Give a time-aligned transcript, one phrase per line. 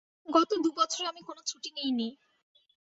[0.27, 2.07] গত দু বছরে আমি কোনো ছুটি নিই নি।